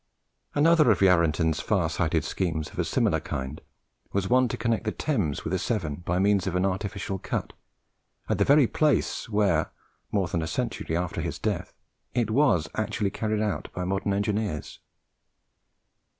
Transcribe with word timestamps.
Another 0.55 0.89
of 0.89 0.99
Yarranton's 1.03 1.59
far 1.59 1.87
sighted 1.87 2.23
schemes 2.23 2.71
of 2.71 2.79
a 2.79 2.83
similar 2.83 3.19
kind 3.19 3.61
was 4.11 4.27
one 4.27 4.47
to 4.47 4.57
connect 4.57 4.85
the 4.85 4.91
Thames 4.91 5.43
with 5.43 5.53
the 5.53 5.59
Severn 5.59 5.97
by 5.97 6.17
means 6.17 6.47
of 6.47 6.55
an 6.55 6.65
artificial 6.65 7.19
cut, 7.19 7.53
at 8.27 8.39
the 8.39 8.43
very 8.43 8.65
place 8.65 9.29
where, 9.29 9.69
more 10.11 10.27
than 10.27 10.41
a 10.41 10.47
century 10.47 10.97
after 10.97 11.21
his 11.21 11.37
death, 11.37 11.75
it 12.15 12.31
was 12.31 12.67
actually 12.73 13.11
carried 13.11 13.43
out 13.43 13.67
by 13.75 13.83
modern 13.85 14.11
engineers. 14.11 14.79